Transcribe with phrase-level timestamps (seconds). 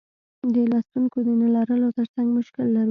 [0.53, 2.79] د لوستونکیو د نه لرلو ترڅنګ مشکل لرو.